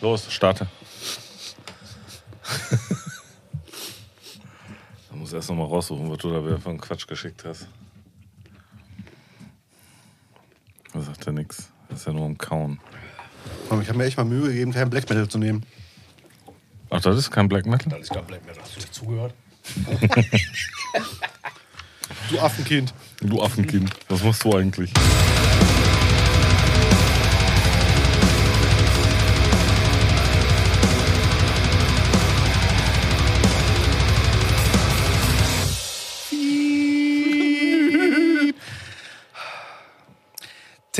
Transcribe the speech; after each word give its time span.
Los, 0.00 0.32
starte. 0.32 0.66
da 5.10 5.16
muss 5.16 5.32
erst 5.32 5.50
noch 5.50 5.56
mal 5.56 5.64
raussuchen, 5.64 6.10
was 6.10 6.18
du 6.18 6.32
da 6.32 6.44
wieder 6.44 6.58
für 6.58 6.70
einen 6.70 6.80
Quatsch 6.80 7.06
geschickt 7.06 7.44
hast. 7.44 7.68
Da 10.92 11.00
sagt 11.00 11.26
er 11.26 11.32
nix. 11.32 11.68
Das 11.88 12.00
ist 12.00 12.06
ja 12.06 12.12
nur 12.12 12.26
ein 12.26 12.38
Kauen. 12.38 12.80
Ich 13.82 13.88
habe 13.88 13.98
mir 13.98 14.04
echt 14.04 14.16
mal 14.16 14.24
Mühe 14.24 14.48
gegeben, 14.48 14.72
kein 14.72 14.90
Black 14.90 15.08
Metal 15.08 15.28
zu 15.28 15.38
nehmen. 15.38 15.64
Ach, 16.88 17.00
das 17.00 17.16
ist 17.16 17.30
kein 17.30 17.48
Black 17.48 17.66
Metal? 17.66 17.90
Das 17.90 18.00
ist 18.00 18.10
kein 18.10 18.26
Black 18.26 18.44
Metal. 18.44 18.62
Hast 18.62 18.76
du 18.76 18.80
nicht 18.80 18.94
zugehört? 18.94 19.34
Du 22.28 22.38
Affenkind. 22.40 22.94
Du 23.20 23.42
Affenkind. 23.42 23.90
Was 24.08 24.22
machst 24.22 24.44
du 24.44 24.54
eigentlich? 24.54 24.92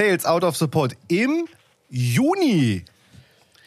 Tales 0.00 0.24
Out 0.24 0.44
of 0.44 0.56
Support 0.56 0.96
im 1.08 1.46
Juni. 1.90 2.86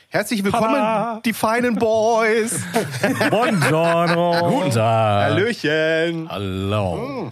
Herzlich 0.10 0.44
willkommen, 0.44 0.74
Tada. 0.74 1.22
die 1.24 1.32
feinen 1.32 1.76
Boys. 1.76 2.60
Buongiorno. 3.30 4.50
Guten 4.50 4.72
Tag. 4.72 5.26
Hallöchen. 5.26 6.28
Hallo. 6.28 7.32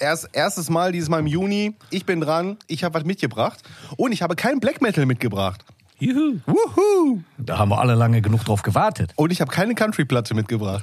Erst, 0.00 0.28
erstes 0.32 0.70
Mal 0.70 0.90
dieses 0.90 1.08
Mal 1.08 1.20
im 1.20 1.28
Juni. 1.28 1.76
Ich 1.90 2.04
bin 2.04 2.20
dran. 2.20 2.56
Ich 2.66 2.82
habe 2.82 2.94
was 2.94 3.04
mitgebracht. 3.04 3.62
Und 3.96 4.10
ich 4.10 4.22
habe 4.22 4.34
kein 4.34 4.58
Black 4.58 4.82
Metal 4.82 5.06
mitgebracht. 5.06 5.64
Juhu. 6.00 6.40
Wuhu. 6.46 7.20
Da 7.38 7.58
haben 7.58 7.68
wir 7.68 7.78
alle 7.78 7.94
lange 7.94 8.20
genug 8.22 8.44
drauf 8.44 8.62
gewartet. 8.62 9.12
Und 9.14 9.30
ich 9.30 9.40
habe 9.40 9.52
keine 9.52 9.76
Country-Platte 9.76 10.34
mitgebracht. 10.34 10.82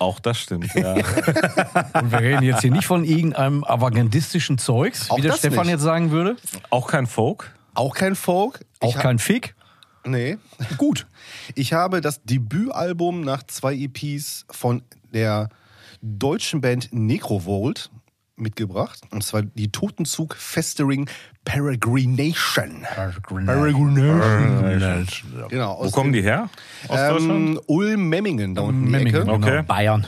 Auch 0.00 0.18
das 0.18 0.38
stimmt, 0.38 0.74
ja. 0.74 0.94
Und 0.94 2.10
wir 2.10 2.20
reden 2.20 2.42
jetzt 2.42 2.62
hier 2.62 2.70
nicht 2.72 2.86
von 2.86 3.04
irgendeinem 3.04 3.62
avantgardistischen 3.64 4.58
Zeugs, 4.58 5.10
Auch 5.10 5.18
wie 5.18 5.22
der 5.22 5.30
das 5.32 5.40
Stefan 5.40 5.66
nicht. 5.66 5.72
jetzt 5.74 5.82
sagen 5.82 6.10
würde. 6.10 6.36
Auch 6.70 6.88
kein 6.88 7.06
Folk? 7.06 7.54
Auch 7.74 7.94
kein 7.94 8.16
Folk. 8.16 8.64
Auch 8.80 8.94
hab- 8.96 9.02
kein 9.02 9.18
Fick. 9.18 9.54
Nee. 10.04 10.38
Gut. 10.78 11.06
Ich 11.54 11.74
habe 11.74 12.00
das 12.00 12.22
Debütalbum 12.24 13.20
nach 13.20 13.42
zwei 13.46 13.74
EPs 13.74 14.46
von 14.50 14.82
der 15.12 15.50
deutschen 16.00 16.62
Band 16.62 16.88
Necrovolt 16.92 17.90
mitgebracht. 18.40 19.00
Und 19.10 19.22
zwar 19.22 19.42
die 19.42 19.70
Totenzug 19.70 20.34
Festering 20.34 21.08
Peregrination. 21.44 22.86
Peregrination. 23.46 25.44
Genau. 25.48 25.78
Wo 25.82 25.90
kommen 25.90 26.12
die 26.12 26.22
her? 26.22 26.48
Aus? 26.88 27.22
Ähm, 27.22 27.60
Ulm-Memmingen 27.66 28.54
da 28.54 28.62
unten 28.62 28.90
Memmingen, 28.90 29.14
Ecke. 29.14 29.24
genau. 29.24 29.34
Okay. 29.36 29.62
Bayern. 29.62 30.06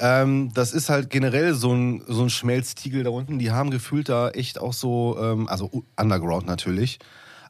Ähm, 0.00 0.50
das 0.54 0.72
ist 0.72 0.88
halt 0.88 1.10
generell 1.10 1.52
so 1.54 1.72
ein, 1.74 2.02
so 2.06 2.22
ein 2.22 2.30
Schmelztiegel 2.30 3.04
da 3.04 3.10
unten. 3.10 3.38
Die 3.38 3.50
haben 3.50 3.70
gefühlt 3.70 4.08
da 4.08 4.30
echt 4.30 4.58
auch 4.58 4.72
so, 4.72 5.18
ähm, 5.20 5.46
also 5.48 5.84
Underground 5.96 6.46
natürlich, 6.46 6.98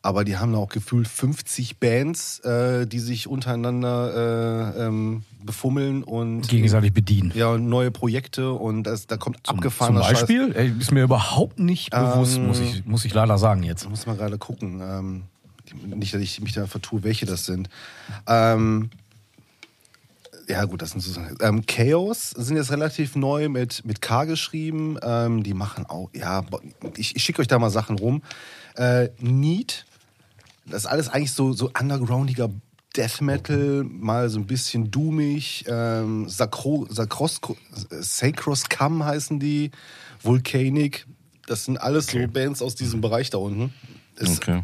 aber 0.03 0.25
die 0.25 0.39
haben 0.39 0.53
da 0.53 0.59
auch 0.59 0.69
gefühlt 0.70 1.09
50 1.09 1.79
Bands, 1.79 2.41
äh, 2.41 2.87
die 2.87 3.01
sich 3.01 3.29
untereinander 3.29 4.75
äh, 4.77 4.87
ähm, 4.87 5.25
befummeln 5.45 6.03
und 6.03 6.48
Gegenseitig 6.48 6.93
bedienen. 6.93 7.33
ja, 7.34 7.48
und 7.51 7.69
neue 7.69 7.91
Projekte 7.91 8.53
und 8.53 8.84
das, 8.84 9.06
da 9.06 9.17
kommt 9.17 9.47
Zum 9.47 9.56
abgefahrener 9.56 10.01
Beispiel? 10.01 10.53
Ey, 10.55 10.73
ist 10.78 10.93
mir 10.93 11.03
überhaupt 11.03 11.59
nicht 11.59 11.91
bewusst, 11.91 12.37
Ähm, 12.37 12.47
muss, 12.47 12.61
ich, 12.61 12.87
muss 12.87 13.05
ich 13.05 13.12
leider 13.12 13.37
sagen 13.39 13.62
jetzt. 13.62 13.83
Scheiß. 13.83 13.91
Muss 13.91 14.06
man 14.06 14.17
gerade 14.17 14.39
gucken. 14.39 14.81
Ähm, 14.83 15.23
nicht, 15.97 16.15
dass 16.15 16.21
ich 16.21 16.41
mich 16.41 16.53
da 16.53 16.67
vertue, 16.67 17.03
welche 17.05 17.27
das 17.27 17.45
sind. 17.45 17.69
Ähm, 18.27 18.91
ja, 20.49 20.65
gut, 20.65 20.82
das 20.82 20.91
sind 20.91 21.00
so. 21.00 21.21
Ähm, 21.41 21.65
Chaos 21.67 22.31
sind 22.31 22.56
jetzt 22.56 22.72
relativ 22.72 23.15
neu 23.15 23.49
mit, 23.49 23.84
mit 23.84 24.00
K 24.00 24.25
geschrieben. 24.25 24.99
Ähm, 25.03 25.44
die 25.44 25.55
machen 25.55 25.87
auch, 25.87 26.11
ja, 26.12 26.43
ich, 26.97 27.15
ich 27.15 27.22
schicke 27.22 27.41
euch 27.41 27.49
da 27.49 27.59
mal 27.59 27.71
Sachen 27.71 27.99
rum. 27.99 28.22
Äh, 28.75 29.11
Need, 29.21 29.84
das 30.70 30.84
ist 30.84 30.86
alles 30.86 31.08
eigentlich 31.08 31.32
so, 31.32 31.53
so 31.53 31.70
undergroundiger 31.78 32.50
Death 32.97 33.20
Metal, 33.20 33.84
mal 33.84 34.28
so 34.28 34.38
ein 34.38 34.47
bisschen 34.47 34.91
doomig. 34.91 35.64
Ähm, 35.69 36.28
Sacro, 36.28 36.86
Sacros, 36.91 37.41
Sacros 37.91 38.69
Cam 38.69 39.04
heißen 39.04 39.38
die. 39.38 39.70
Volcanic, 40.22 41.06
das 41.47 41.64
sind 41.64 41.78
alles 41.78 42.08
so 42.08 42.19
Bands 42.28 42.62
aus 42.62 42.75
diesem 42.75 43.00
Bereich 43.00 43.31
da 43.31 43.38
unten. 43.38 43.72
Ist, 44.16 44.38
Okay. 44.38 44.62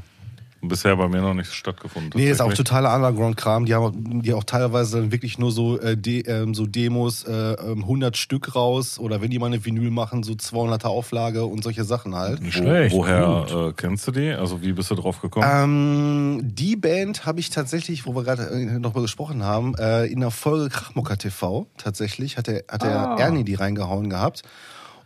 Bisher 0.63 0.97
bei 0.97 1.07
mir 1.07 1.21
noch 1.21 1.35
nicht 1.35 1.53
stattgefunden. 1.53 2.13
Nee, 2.15 2.31
ist 2.31 2.41
auch 2.41 2.53
totaler 2.53 2.95
Underground-Kram. 2.97 3.67
Die 3.67 3.75
haben 3.75 4.23
die 4.23 4.33
auch 4.33 4.43
teilweise 4.45 5.01
dann 5.01 5.13
wirklich 5.13 5.39
nur 5.39 5.53
so, 5.53 5.79
äh, 5.79 5.97
de, 5.97 6.27
ähm, 6.27 6.55
so 6.55 6.67
Demos, 6.67 7.25
äh, 7.25 7.33
ähm, 7.53 7.83
100 7.83 8.17
Stück 8.17 8.55
raus 8.57 8.99
oder 8.99 9.21
wenn 9.21 9.31
die 9.31 9.39
mal 9.39 9.47
eine 9.47 9.65
Vinyl 9.65 9.91
machen, 9.91 10.23
so 10.23 10.33
200er 10.33 10.87
Auflage 10.89 11.45
und 11.45 11.63
solche 11.63 11.85
Sachen 11.85 12.15
halt. 12.15 12.41
Nicht 12.43 12.57
Wo, 12.59 12.63
schlecht. 12.63 12.95
woher 12.97 13.47
Gut. 13.49 13.71
äh, 13.71 13.73
kennst 13.77 14.07
du 14.09 14.13
die? 14.13 14.31
Also 14.33 14.63
wie 14.63 14.73
bist 14.73 14.91
du 14.91 14.95
drauf 14.95 15.21
gekommen? 15.21 15.47
Ähm, 15.49 16.41
die 16.43 16.75
Band 16.77 17.27
habe 17.27 17.39
ich 17.41 17.51
tatsächlich, 17.51 18.07
wo 18.07 18.15
wir 18.15 18.25
gerade 18.25 18.45
äh, 18.51 18.79
noch 18.79 18.95
mal 18.95 19.03
gesprochen 19.03 19.45
haben, 19.45 19.75
äh, 19.77 20.07
in 20.07 20.21
der 20.21 20.31
Folge 20.31 20.69
Krachmucker 20.71 21.17
TV 21.19 21.67
tatsächlich 21.77 22.39
hat 22.39 22.47
der, 22.49 22.65
hat 22.69 22.83
der 22.83 22.97
Ah. 23.11 23.17
Ernie 23.19 23.45
die 23.45 23.55
reingehauen 23.55 24.09
gehabt. 24.11 24.43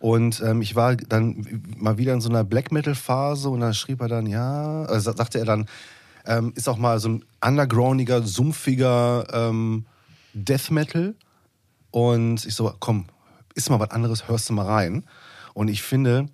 Und 0.00 0.40
ähm, 0.44 0.62
ich 0.62 0.74
war 0.74 0.96
dann 0.96 1.46
mal 1.76 1.98
wieder 1.98 2.12
in 2.14 2.20
so 2.20 2.28
einer 2.30 2.42
Black 2.42 2.72
Metal 2.72 2.94
Phase 2.94 3.48
und 3.50 3.60
dann 3.60 3.74
schrieb 3.74 4.00
er 4.00 4.08
dann, 4.08 4.26
ja, 4.26 4.86
sa- 4.98 5.12
sagte 5.14 5.38
er 5.38 5.44
dann, 5.44 5.66
ähm, 6.26 6.52
ist 6.56 6.68
auch 6.68 6.78
mal 6.78 6.98
so 6.98 7.08
ein 7.10 7.24
undergroundiger, 7.46 8.22
sumpfiger 8.22 9.26
ähm, 9.32 9.84
Death 10.34 10.70
Metal. 10.70 11.14
Und 11.90 12.44
ich 12.46 12.54
so, 12.54 12.72
komm, 12.80 13.06
ist 13.54 13.68
mal 13.68 13.78
was 13.80 13.90
anderes, 13.90 14.26
hörst 14.28 14.48
du 14.48 14.54
mal 14.54 14.66
rein. 14.66 15.04
Und 15.54 15.68
ich 15.68 15.82
finde, 15.82 16.28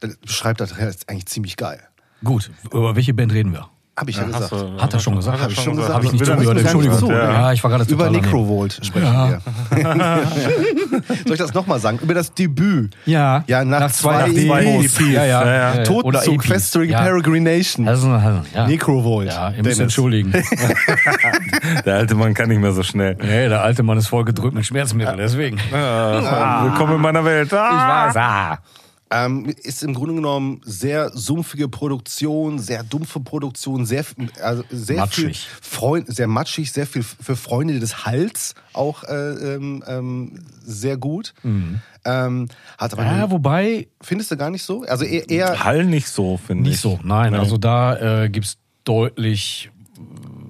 das 0.00 0.16
beschreibt 0.16 0.60
das 0.60 0.72
eigentlich 0.78 1.26
ziemlich 1.26 1.56
geil. 1.56 1.80
Gut, 2.24 2.50
über 2.72 2.96
welche 2.96 3.14
Band 3.14 3.32
reden 3.32 3.52
wir? 3.52 3.68
Hab 3.94 4.08
ich 4.08 4.16
ja, 4.16 4.22
Hast 4.22 4.50
gesagt. 4.50 4.52
du- 4.52 4.82
Hat 4.82 4.94
er 4.94 5.00
schon 5.00 5.16
gesagt? 5.16 5.34
Hat 5.36 5.40
er 5.40 5.44
Hab 5.44 5.50
ich 5.52 5.60
schon 5.62 5.76
gesagt? 5.76 5.94
Habe 5.94 6.06
ich 6.06 6.12
nicht 6.12 6.24
zugehört, 6.24 6.58
Entschuldigung. 6.58 6.98
so, 6.98 7.10
ja. 7.12 7.30
ja. 7.32 7.52
ich 7.52 7.62
war 7.62 7.70
gerade 7.70 7.84
Über. 7.92 8.08
Necrovolt 8.10 8.80
sprechen 8.82 9.04
Ja. 9.06 9.28
wir. 9.28 9.42
Soll 11.26 11.32
ich 11.34 11.38
das 11.38 11.52
nochmal 11.52 11.78
sagen? 11.78 11.98
Über 12.02 12.14
das 12.14 12.32
Debüt. 12.32 12.96
Ja, 13.04 13.44
Ja, 13.48 13.64
nach, 13.66 13.92
zwei, 13.92 14.26
nach 14.28 14.32
zwei 14.34 14.64
EPs. 14.64 14.98
EPs. 14.98 15.12
Ja, 15.12 15.24
ja. 15.26 15.44
Ja, 15.44 15.52
ja. 15.54 15.72
Äh, 15.74 15.82
Totenzug. 15.84 16.42
Festering, 16.42 16.88
ja. 16.90 17.02
Peregrination. 17.02 17.86
Also, 17.86 18.08
ja. 18.08 18.66
Necrovolt. 18.66 19.28
Ja, 19.28 19.50
ihr 19.50 19.62
müsst 19.62 19.78
entschuldigen. 19.80 20.32
Der 21.84 21.96
alte 21.96 22.14
Mann 22.14 22.32
kann 22.32 22.48
nicht 22.48 22.60
mehr 22.62 22.72
so 22.72 22.82
schnell. 22.82 23.16
nee, 23.20 23.48
der 23.48 23.62
alte 23.62 23.82
Mann 23.82 23.98
ist 23.98 24.06
voll 24.08 24.24
gedrückt 24.24 24.54
mit 24.54 24.64
Schmerzmitteln, 24.64 25.16
deswegen. 25.18 25.58
Ich 25.58 25.74
Ah, 25.74 26.64
Willkommen 26.64 26.94
in 26.96 27.00
meiner 27.02 27.24
Welt. 27.24 27.52
Ah. 27.52 28.06
weiß, 28.06 28.16
ah. 28.16 28.58
Ähm, 29.14 29.44
ist 29.62 29.82
im 29.82 29.92
Grunde 29.92 30.14
genommen 30.14 30.62
sehr 30.64 31.10
sumpfige 31.12 31.68
Produktion, 31.68 32.58
sehr 32.58 32.82
dumpfe 32.82 33.20
Produktion, 33.20 33.84
sehr, 33.84 34.04
also 34.42 34.64
sehr 34.70 34.96
Matschig. 35.00 35.38
viel 35.40 35.58
Freund, 35.60 36.06
sehr 36.14 36.26
matschig, 36.28 36.72
sehr 36.72 36.86
viel 36.86 37.02
für 37.02 37.36
Freunde 37.36 37.78
des 37.78 38.06
Hals 38.06 38.54
auch 38.72 39.04
äh, 39.04 39.14
ähm, 39.54 39.84
ähm, 39.86 40.38
sehr 40.64 40.96
gut. 40.96 41.34
Ähm, 41.44 42.48
hat 42.78 42.92
aber 42.94 43.04
Ja, 43.04 43.30
wobei, 43.30 43.88
findest 44.00 44.30
du 44.30 44.36
gar 44.38 44.48
nicht 44.50 44.62
so? 44.62 44.82
Also 44.88 45.04
eher, 45.04 45.28
eher 45.28 45.62
Hall 45.62 45.84
nicht 45.84 46.08
so, 46.08 46.38
finde 46.38 46.62
ich. 46.64 46.68
nicht 46.70 46.80
so. 46.80 46.98
Nein, 47.04 47.32
Nee. 47.32 47.38
also 47.38 47.58
da 47.58 48.22
äh, 48.24 48.28
gibt's 48.30 48.56
deutlich. 48.84 49.70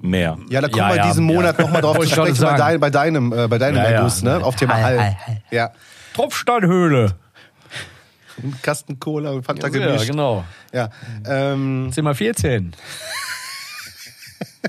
mehr. 0.01 0.37
Ja, 0.49 0.61
da 0.61 0.67
kommen 0.69 0.77
Ja, 0.79 0.89
wir 0.89 0.95
ja, 0.97 1.07
diesen 1.07 1.27
ja. 1.29 1.35
Monat 1.35 1.59
nochmal 1.59 1.81
drauf 1.81 1.97
zu 2.01 2.07
sprechen, 2.07 2.27
bei, 2.31 2.33
sagen. 2.33 2.57
dein, 2.57 2.79
bei 2.79 2.89
deinem, 2.89 3.33
äh, 3.33 3.47
bei 3.47 3.57
deinem 3.57 3.75
Ja, 3.77 3.83
ja. 3.83 3.89
Erguss, 3.97 4.21
ne? 4.23 4.43
Auf 4.43 4.55
Thema. 4.55 4.75
Hall, 4.81 4.99
Hall. 4.99 5.17
Ja. 5.51 5.71
Tropfsteinhöhle. 6.13 7.15
Ein 8.41 8.55
Kasten 8.61 8.99
Cola 8.99 9.31
und 9.31 9.43
Fanta 9.43 9.67
Ja, 9.67 9.69
gemischt. 9.87 10.07
genau. 10.07 10.45
Ja. 10.71 10.89
Ähm, 11.25 11.89
Zimmer 11.91 12.15
14. 12.15 12.73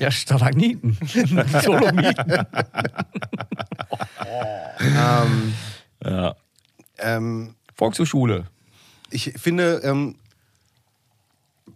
Ja, 0.01 0.11
Stalagniten. 0.11 0.99
Solomiten. 1.63 2.15
ähm, 4.81 5.55
Ja. 6.05 6.35
ähm, 6.99 7.55
Volkshochschule. 7.77 8.45
ich 9.11 9.33
finde 9.37 9.81
ähm, 9.85 10.17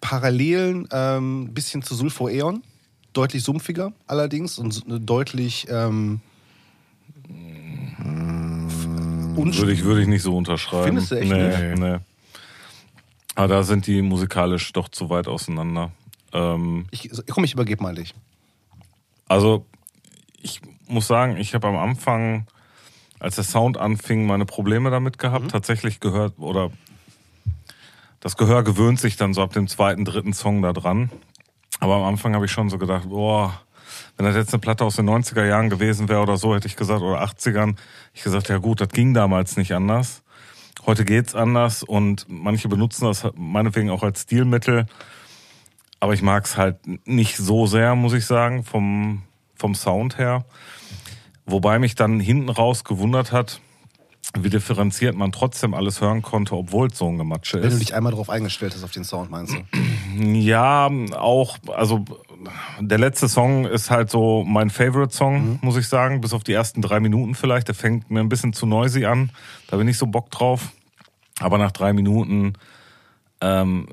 Parallelen 0.01 0.91
ein 0.91 1.17
ähm, 1.17 1.55
bisschen 1.55 1.83
zu 1.83 1.95
Sulfo 1.95 2.29
Eon. 2.29 2.63
Deutlich 3.15 3.43
sumpfiger 3.43 3.93
allerdings 4.07 4.59
und 4.59 4.85
deutlich 4.87 5.67
ähm, 5.71 6.21
Würde 9.39 9.73
ich, 9.73 9.85
würde 9.85 10.03
ich 10.03 10.09
nicht 10.09 10.23
so 10.23 10.37
unterschreiben. 10.37 10.85
Findest 10.85 11.11
du 11.11 11.15
echt 11.17 11.31
nee, 11.31 11.75
nee. 11.75 11.99
Aber 13.35 13.49
da 13.49 13.63
sind 13.63 13.87
die 13.87 14.03
musikalisch 14.03 14.73
doch 14.73 14.89
zu 14.89 15.11
weit 15.11 15.29
auseinander. 15.29 15.93
Ähm, 16.33 16.87
ich, 16.91 17.11
komm, 17.31 17.45
ich 17.45 17.53
übergebe 17.53 17.83
mal 17.83 17.95
dich. 17.95 18.15
also, 19.29 19.65
ich 20.43 20.61
muss 20.89 21.07
sagen, 21.07 21.37
ich 21.37 21.55
habe 21.55 21.69
am 21.69 21.77
Anfang, 21.77 22.47
als 23.21 23.37
der 23.37 23.45
Sound 23.45 23.77
anfing, 23.77 24.27
meine 24.27 24.45
Probleme 24.45 24.91
damit 24.91 25.19
gehabt. 25.19 25.45
Mhm. 25.45 25.49
Tatsächlich 25.49 26.01
gehört, 26.01 26.39
oder 26.39 26.71
das 28.21 28.37
Gehör 28.37 28.65
gewöhnt 28.65 28.99
sich 28.99 29.17
dann 29.17 29.35
so 29.35 29.43
ab 29.43 29.53
dem 29.53 29.69
zweiten, 29.69 30.05
dritten 30.05 30.33
Song 30.33 30.63
da 30.63 30.73
dran. 30.73 31.11
Aber 31.81 31.97
am 31.97 32.03
Anfang 32.03 32.35
habe 32.35 32.47
ich 32.47 32.51
schon 32.51 32.71
so 32.71 32.79
gedacht, 32.79 33.09
boah, 33.09 33.61
Wenn 34.19 34.27
das 34.27 34.35
jetzt 34.35 34.53
eine 34.53 34.61
Platte 34.61 34.85
aus 34.85 34.97
den 34.97 35.09
90er 35.09 35.45
Jahren 35.47 35.71
gewesen 35.71 36.09
wäre 36.09 36.21
oder 36.21 36.37
so, 36.37 36.53
hätte 36.53 36.67
ich 36.67 36.75
gesagt, 36.75 37.03
oder 37.03 37.23
80ern, 37.23 37.77
ich 38.13 38.25
gesagt, 38.25 38.49
ja 38.49 38.59
gut, 38.59 38.81
das 38.81 38.89
ging 38.89 39.15
damals 39.15 39.57
nicht 39.57 39.73
anders. 39.73 40.23
Heute 40.87 41.05
geht's 41.05 41.37
anders 41.37 41.85
und 41.85 42.27
manche 42.29 42.69
benutzen 42.69 43.05
das 43.05 43.29
meinetwegen 43.37 43.91
auch 43.91 44.03
als 44.03 44.23
Stilmittel. 44.23 44.87
Aber 46.01 46.15
ich 46.15 46.23
mag's 46.23 46.57
halt 46.57 46.79
nicht 47.07 47.37
so 47.37 47.67
sehr, 47.67 47.95
muss 47.95 48.13
ich 48.13 48.27
sagen, 48.27 48.65
vom, 48.65 49.23
vom 49.55 49.77
Sound 49.77 50.19
her. 50.19 50.45
Wobei 51.47 51.79
mich 51.79 51.95
dann 51.95 52.19
hinten 52.19 52.49
raus 52.49 52.83
gewundert 52.83 53.31
hat, 53.31 53.61
wie 54.37 54.51
differenziert 54.51 55.15
man 55.15 55.33
trotzdem 55.33 55.75
alles 55.75 56.01
hören 56.01 56.23
konnte, 56.23 56.55
obwohl 56.55 56.89
es 56.89 56.99
so 56.99 57.09
ein 57.09 57.19
Gematsche 57.19 57.63
Wenn 57.63 57.71
du 57.71 57.77
ist. 57.77 57.81
dich 57.81 57.95
einmal 57.95 58.13
drauf 58.13 58.31
eingestellt 58.31 58.75
hast 58.75 58.83
auf 58.83 58.91
den 58.91 59.05
Sound, 59.05 59.31
meinst 59.31 59.55
du? 59.55 60.23
Ja, 60.23 60.91
auch, 61.17 61.57
also 61.69 62.05
der 62.81 62.99
letzte 62.99 63.29
Song 63.29 63.65
ist 63.67 63.91
halt 63.91 64.11
so 64.11 64.45
mein 64.47 64.71
Favorite-Song, 64.71 65.59
muss 65.63 65.77
ich 65.77 65.89
sagen, 65.89 66.21
bis 66.21 66.33
auf 66.33 66.45
die 66.45 66.53
ersten 66.53 66.83
drei 66.83 67.01
Minuten 67.01 67.35
vielleicht. 67.35 67.69
Der 67.69 67.75
fängt 67.75 68.11
mir 68.11 68.21
ein 68.21 68.29
bisschen 68.29 68.53
zu 68.53 68.67
noisy 68.67 69.05
an, 69.05 69.31
da 69.69 69.77
bin 69.77 69.89
ich 69.89 69.99
so 69.99 70.07
Bock 70.07 70.31
drauf. 70.31 70.73
Aber 71.41 71.59
nach 71.59 71.71
drei 71.71 71.93
Minuten, 71.93 72.55
ähm, 73.41 73.89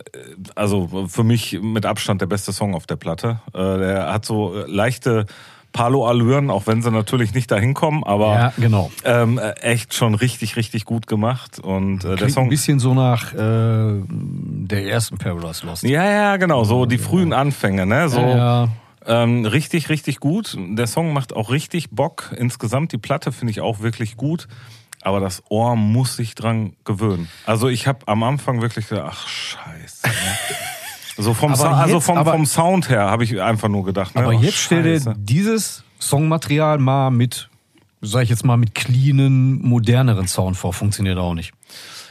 also 0.55 1.07
für 1.07 1.23
mich 1.23 1.59
mit 1.61 1.85
Abstand 1.85 2.21
der 2.21 2.25
beste 2.25 2.51
Song 2.53 2.73
auf 2.73 2.87
der 2.87 2.95
Platte. 2.95 3.39
Äh, 3.53 3.77
der 3.77 4.13
hat 4.13 4.25
so 4.25 4.55
äh, 4.55 4.65
leichte 5.75 5.85
Palo-Allüren, 5.85 6.49
auch 6.49 6.67
wenn 6.67 6.81
sie 6.81 6.91
natürlich 6.91 7.33
nicht 7.33 7.51
dahin 7.51 7.73
kommen, 7.73 8.03
aber 8.03 8.33
Ja, 8.35 8.53
genau. 8.57 8.91
ähm, 9.03 9.37
äh, 9.37 9.51
echt 9.61 9.93
schon 9.93 10.15
richtig, 10.15 10.55
richtig 10.55 10.85
gut 10.85 11.07
gemacht. 11.07 11.59
Und 11.59 12.03
äh, 12.05 12.15
der 12.15 12.29
Song 12.29 12.45
ein 12.45 12.49
bisschen 12.49 12.79
so 12.79 12.93
nach 12.93 13.33
äh, 13.33 13.37
der 13.37 14.85
ersten 14.87 15.17
Paradise 15.17 15.65
Lost. 15.65 15.83
Ja, 15.83 16.03
ja, 16.09 16.37
genau, 16.37 16.63
so 16.63 16.85
die 16.85 16.97
frühen 16.97 17.33
Anfänge, 17.33 17.85
ne? 17.85 18.09
So 18.09 18.19
Ja, 18.19 18.69
Ähm, 19.07 19.45
richtig, 19.45 19.89
richtig 19.89 20.19
gut. 20.19 20.57
Der 20.57 20.87
Song 20.87 21.13
macht 21.13 21.35
auch 21.35 21.51
richtig 21.51 21.91
Bock. 21.91 22.33
Insgesamt 22.35 22.91
die 22.91 22.97
Platte 22.97 23.31
finde 23.31 23.51
ich 23.51 23.61
auch 23.61 23.81
wirklich 23.81 24.17
gut. 24.17 24.47
Aber 25.01 25.19
das 25.19 25.43
Ohr 25.49 25.75
muss 25.75 26.15
sich 26.15 26.33
dran 26.33 26.73
gewöhnen. 26.83 27.29
Also 27.45 27.67
ich 27.67 27.85
habe 27.85 27.99
am 28.07 28.23
Anfang 28.23 28.63
wirklich 28.63 28.87
gedacht, 28.89 29.11
ach 29.15 29.27
scheiße. 29.27 30.07
So 31.17 31.33
vom, 31.33 31.53
Aber 31.53 31.69
also 31.77 31.95
jetzt- 31.95 32.05
vom, 32.05 32.17
aber- 32.17 32.31
vom 32.31 32.45
Sound 32.45 32.89
her 32.89 33.09
habe 33.09 33.23
ich 33.23 33.41
einfach 33.41 33.69
nur 33.69 33.85
gedacht. 33.85 34.15
Ne? 34.15 34.21
aber 34.21 34.29
oh, 34.35 34.39
jetzt 34.39 34.57
stell 34.57 34.83
dir 34.83 35.13
dieses 35.17 35.83
Songmaterial 35.99 36.77
mal 36.77 37.09
mit, 37.11 37.49
sag 38.01 38.23
ich 38.23 38.29
jetzt 38.29 38.43
mal, 38.45 38.57
mit 38.57 38.75
cleanen, 38.75 39.61
moderneren 39.65 40.27
Sound 40.27 40.57
vor. 40.57 40.73
Funktioniert 40.73 41.17
auch 41.17 41.33
nicht. 41.33 41.53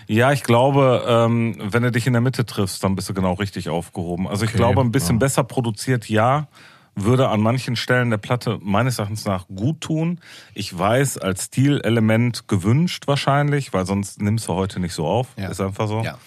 Ja, 0.06 0.32
ich 0.32 0.42
glaube, 0.42 1.02
ähm, 1.06 1.56
wenn 1.62 1.82
du 1.82 1.90
dich 1.90 2.06
in 2.06 2.12
der 2.12 2.20
Mitte 2.22 2.44
triffst, 2.44 2.84
dann 2.84 2.94
bist 2.94 3.08
du 3.08 3.14
genau 3.14 3.32
richtig 3.34 3.68
aufgehoben. 3.70 4.28
Also 4.28 4.44
ich 4.44 4.50
Okay, 4.50 4.58
glaube, 4.58 4.80
ein 4.82 4.92
bisschen 4.92 5.16
ja. 5.16 5.20
besser 5.20 5.44
produziert, 5.44 6.08
ja, 6.10 6.48
würde 6.94 7.28
an 7.28 7.40
manchen 7.40 7.74
Stellen 7.74 8.10
der 8.10 8.18
Platte 8.18 8.58
meines 8.62 8.98
Erachtens 8.98 9.24
nach 9.24 9.46
gut 9.48 9.80
tun. 9.80 10.20
Ich 10.54 10.76
weiß, 10.78 11.18
als 11.18 11.44
Stilelement 11.46 12.46
gewünscht 12.48 13.06
wahrscheinlich, 13.06 13.72
weil 13.72 13.84
sonst 13.86 14.20
nimmst 14.22 14.46
du 14.46 14.52
heute 14.54 14.78
nicht 14.78 14.92
so 14.94 15.06
auf. 15.06 15.28
Ja. 15.36 15.48
Ist 15.48 15.60
einfach 15.60 15.88
so. 15.88 16.02
Ja. 16.04 16.18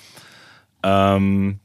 Ähm, 0.84 1.60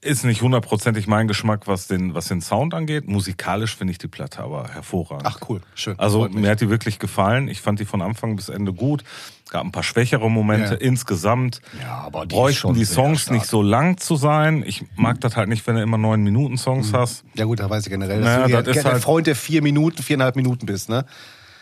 ist 0.00 0.24
nicht 0.24 0.42
hundertprozentig 0.42 1.06
mein 1.06 1.28
Geschmack, 1.28 1.66
was 1.66 1.86
den, 1.86 2.14
was 2.14 2.26
den 2.28 2.40
Sound 2.40 2.74
angeht. 2.74 3.06
Musikalisch 3.08 3.76
finde 3.76 3.92
ich 3.92 3.98
die 3.98 4.08
Platte 4.08 4.40
aber 4.42 4.68
hervorragend. 4.68 5.26
Ach 5.26 5.38
cool, 5.48 5.60
schön. 5.74 5.98
Also 5.98 6.28
mir 6.28 6.50
hat 6.50 6.60
die 6.60 6.70
wirklich 6.70 6.98
gefallen. 6.98 7.48
Ich 7.48 7.60
fand 7.60 7.80
die 7.80 7.84
von 7.84 8.02
Anfang 8.02 8.36
bis 8.36 8.48
Ende 8.48 8.72
gut. 8.72 9.04
Gab 9.50 9.64
ein 9.64 9.72
paar 9.72 9.82
schwächere 9.82 10.30
Momente. 10.30 10.74
Ja. 10.74 10.80
Insgesamt 10.80 11.60
Ja, 11.80 11.98
aber 11.98 12.26
die 12.26 12.34
bräuchten 12.34 12.74
die 12.74 12.84
Songs 12.84 13.30
nicht 13.30 13.46
so 13.46 13.62
lang 13.62 13.96
zu 13.98 14.16
sein. 14.16 14.62
Ich 14.66 14.84
mag 14.96 15.20
das 15.20 15.36
halt 15.36 15.48
nicht, 15.48 15.66
wenn 15.66 15.76
du 15.76 15.82
immer 15.82 15.98
neun 15.98 16.22
Minuten 16.22 16.58
Songs 16.58 16.92
hast. 16.92 17.24
Ja 17.34 17.44
gut, 17.46 17.60
da 17.60 17.70
weiß 17.70 17.84
ich 17.86 17.90
generell, 17.90 18.20
dass 18.20 18.36
Naja, 18.42 18.58
du 18.58 18.62
das 18.64 18.76
ist 18.76 18.84
halt- 18.84 19.02
Freund 19.02 19.26
der 19.26 19.36
vier 19.36 19.62
Minuten, 19.62 20.02
viereinhalb 20.02 20.36
Minuten 20.36 20.66
bist, 20.66 20.88
ne? 20.88 21.06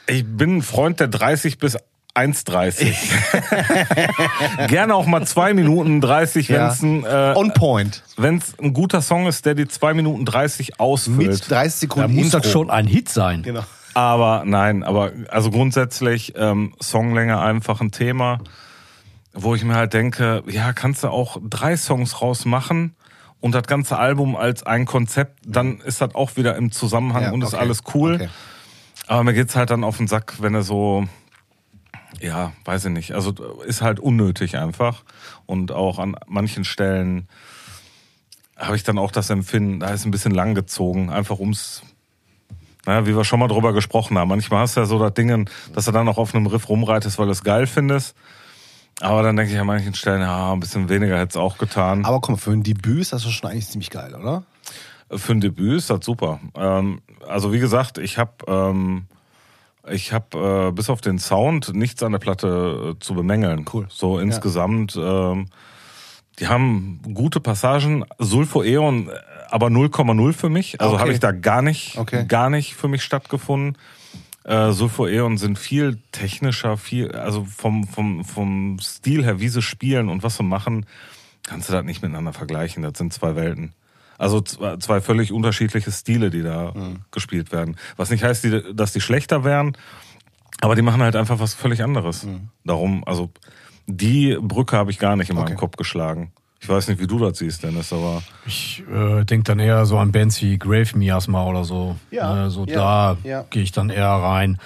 Ich 0.09 0.25
bin 0.25 0.57
ein 0.59 0.63
Freund 0.63 1.01
der 1.01 1.09
30 1.09 1.59
bis 1.59 1.77
1,30. 2.17 2.95
Gerne 4.69 4.95
auch 4.95 5.07
mal 5.07 5.27
zwei 5.27 5.53
Minuten 5.55 6.01
30, 6.01 6.49
wenn 6.49 6.57
Ja. 6.57 6.69
es 6.69 6.83
ein, 6.83 7.05
äh, 7.05 7.35
On 7.37 7.53
point. 7.53 8.03
wenn's 8.17 8.55
ein 8.61 8.73
guter 8.73 9.03
Song 9.03 9.27
ist, 9.27 9.45
der 9.47 9.55
die 9.55 9.69
zwei 9.69 9.93
Minuten 9.95 10.25
30 10.25 10.81
ausfüllt. 10.81 11.19
Mit 11.19 11.51
30 11.51 11.51
Da 11.51 11.69
Sekunden 11.71 12.15
muss 12.15 12.25
Intro. 12.27 12.39
das 12.41 12.51
schon 12.51 12.71
ein 12.71 12.87
Hit 12.87 13.09
sein. 13.09 13.43
Genau. 13.43 13.65
Aber 13.95 14.43
nein, 14.45 14.83
aber 14.83 15.13
also 15.31 15.51
grundsätzlich 15.51 16.35
ähm, 16.37 16.75
Songlänge 16.81 17.39
einfach 17.41 17.81
ein 17.81 17.91
Thema, 17.93 18.39
wo 19.33 19.55
ich 19.55 19.65
mir 19.65 19.75
halt 19.75 19.93
denke, 19.95 20.43
ja, 20.49 20.73
kannst 20.73 21.03
du 21.05 21.09
auch 21.09 21.39
drei 21.49 21.77
Songs 21.77 22.21
rausmachen 22.21 22.95
und 23.41 23.55
das 23.55 23.65
ganze 23.65 23.97
Album 23.99 24.37
als 24.37 24.63
ein 24.65 24.85
Konzept, 24.87 25.41
dann 25.47 25.81
ist 25.81 26.01
das 26.01 26.15
auch 26.15 26.37
wieder 26.37 26.57
im 26.57 26.73
Zusammenhang 26.73 27.23
Ja, 27.25 27.31
und 27.33 27.43
ist 27.43 27.55
okay. 27.55 27.63
alles 27.63 27.81
cool. 27.95 28.15
Okay. 28.17 28.29
Aber 29.07 29.25
mir 29.25 29.35
geht's 29.35 29.55
halt 29.57 29.71
dann 29.71 29.85
auf 29.85 29.99
den 29.99 30.09
Sack, 30.09 30.35
wenn 30.41 30.55
er 30.55 30.63
so, 30.63 31.07
ja, 32.21 32.53
weiß 32.65 32.87
ich 32.87 32.93
nicht, 32.93 33.13
also 33.13 33.33
ist 33.67 33.83
halt 33.83 34.01
unnötig 34.01 34.57
einfach 34.57 35.05
und 35.47 35.73
auch 35.73 35.99
an 35.99 36.17
manchen 36.27 36.65
Stellen 36.65 37.29
habe 38.57 38.77
ich 38.77 38.85
dann 38.85 38.99
auch 38.99 39.11
das 39.11 39.31
Empfinden, 39.31 39.81
da 39.81 39.91
ist 39.91 40.05
ein 40.07 40.11
bisschen 40.11 40.33
lang 40.33 40.55
gezogen, 40.55 41.11
einfach 41.11 41.39
ums 41.39 41.83
naja, 42.87 43.05
wie 43.05 43.17
wir 43.17 43.25
schon 43.25 43.41
mal 43.41 43.49
drüber 43.49 43.73
gesprochen 43.73 44.17
haben. 44.17 44.29
Manchmal 44.29 44.61
hast 44.61 44.77
du 44.77 44.81
ja 44.81 44.87
so 44.87 44.99
das 45.01 45.13
Ding, 45.13 45.51
dass 45.75 45.87
du 45.87 45.91
dann 45.91 46.09
auch 46.09 46.19
auf 46.19 46.35
einem 46.35 46.47
Riff 46.47 46.69
rumreitest, 46.69 47.19
weil 47.19 47.27
du 47.27 47.33
es 47.33 47.43
geil 47.43 47.67
findest. 47.67 48.15
Aber 49.01 49.23
dann 49.23 49.37
denke 49.37 49.53
ich 49.53 49.59
an 49.59 49.67
manchen 49.67 49.93
Stellen, 49.95 50.23
ja, 50.23 50.53
ein 50.53 50.61
bisschen 50.61 50.89
weniger 50.89 51.19
hätte 51.19 51.31
es 51.31 51.37
auch 51.37 51.59
getan. 51.59 52.05
Aber 52.05 52.21
komm, 52.21 52.39
für 52.39 52.53
ein 52.53 52.63
Debüt 52.63 53.01
ist 53.01 53.13
das 53.13 53.25
schon 53.25 53.51
eigentlich 53.51 53.67
ziemlich 53.67 53.91
geil, 53.91 54.15
oder? 54.15 54.45
Für 55.11 55.33
ein 55.33 55.41
Debüt 55.41 55.79
ist 55.79 55.91
das 55.91 56.05
super. 56.05 56.41
Ähm, 56.55 57.03
also 57.29 57.53
wie 57.53 57.59
gesagt, 57.59 57.99
ich 57.99 58.19
habe 58.19 58.33
ähm, 58.47 59.07
ich 59.91 60.13
habe 60.13 60.69
äh, 60.69 60.73
bis 60.73 60.91
auf 60.91 61.01
den 61.01 61.19
Sound 61.19 61.75
nichts 61.75 62.03
an 62.03 62.13
der 62.13 62.19
Platte 62.19 62.95
äh, 62.97 62.99
zu 63.01 63.15
bemängeln. 63.15 63.65
Cool. 63.73 63.87
So 63.89 64.19
insgesamt. 64.19 64.97
Ähm, 64.97 65.47
die 66.39 66.49
haben 66.49 67.01
gute 67.15 67.41
Passagen. 67.41 68.05
Sulfo 68.19 68.63
Eon, 68.63 69.09
äh, 69.09 69.13
aber 69.51 69.69
0,0 69.69 70.33
für 70.33 70.49
mich. 70.49 70.81
Also 70.81 70.95
Okay. 70.95 71.03
habe 71.03 71.13
ich 71.13 71.21
da 71.21 71.33
gar 71.33 71.63
nicht, 71.63 71.97
Okay. 71.99 72.25
gar 72.27 72.51
nicht 72.51 72.75
für 72.75 72.89
mich 72.89 73.03
stattgefunden. 73.03 73.79
Äh, 74.45 74.73
Sulfo 74.73 75.07
Eon 75.07 75.39
sind 75.39 75.59
viel 75.59 75.99
technischer, 76.13 76.77
viel, 76.77 77.11
also 77.13 77.45
vom, 77.45 77.85
vom, 77.85 78.25
vom 78.25 78.79
Stil 78.81 79.25
her, 79.25 79.41
wie 79.41 79.49
sie 79.49 79.63
spielen 79.63 80.09
und 80.09 80.23
was 80.23 80.37
sie 80.37 80.45
machen, 80.45 80.87
kannst 81.45 81.69
du 81.69 81.73
das 81.73 81.85
nicht 81.85 82.03
miteinander 82.03 82.33
vergleichen. 82.33 82.83
Das 82.83 82.99
sind 82.99 83.13
zwei 83.13 83.35
Welten. 83.35 83.73
Also 84.19 84.41
zwei, 84.41 84.77
zwei 84.79 85.01
völlig 85.01 85.33
unterschiedliche 85.33 85.91
Stile, 85.93 86.31
die 86.31 86.43
da 86.43 86.73
gespielt 87.11 87.53
werden. 87.53 87.77
Was 87.97 88.11
nicht 88.11 88.25
heißt, 88.25 88.45
die, 88.45 88.63
dass 88.75 88.93
die 88.93 89.01
schlechter 89.01 89.45
wären, 89.45 89.77
aber 90.61 90.75
die 90.75 90.83
machen 90.83 91.03
halt 91.03 91.17
einfach 91.17 91.39
was 91.39 91.55
völlig 91.55 91.83
anderes. 91.83 92.27
Darum, 92.65 93.05
also 93.07 93.31
die 93.87 94.37
Brücke 94.41 94.77
habe 94.77 94.91
ich 94.91 94.99
gar 94.99 95.17
nicht 95.17 95.31
in 95.31 95.37
meinem 95.37 95.45
Okay. 95.45 95.55
Kopf 95.57 95.77
geschlagen. 95.77 96.33
Ich 96.59 96.69
weiß 96.69 96.89
nicht, 96.89 96.99
wie 97.01 97.07
du 97.07 97.19
das 97.19 97.39
siehst, 97.39 97.63
Dennis, 97.63 97.93
aber 97.93 98.23
Ich 98.47 98.83
äh, 98.91 99.25
denke 99.25 99.45
dann 99.45 99.59
eher 99.59 99.85
so 99.85 99.99
an 99.99 100.11
Bands 100.11 100.41
wie 100.41 100.59
Grave 100.59 100.97
Miasma 100.97 101.45
oder 101.45 101.65
so. 101.65 101.97
Ja, 102.11 102.47
Äh, 102.47 102.51
so 102.51 102.65
ja, 102.65 102.75
da 102.75 103.17
ja. 103.29 103.45
gehe 103.51 103.63
ich 103.63 103.73
dann 103.73 103.91
eher 103.91 104.09
rein. 104.09 104.59